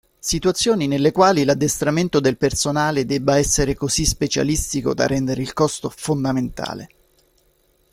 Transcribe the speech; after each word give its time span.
Situazioni 0.17 0.87
nelle 0.87 1.11
quali 1.11 1.43
l'addestramento 1.43 2.19
del 2.19 2.35
personale 2.35 3.05
debba 3.05 3.37
essere 3.37 3.75
così 3.75 4.03
specialistico 4.03 4.95
da 4.95 5.05
rendere 5.05 5.43
il 5.43 5.53
costo 5.53 5.91
fondamentale. 5.95 6.89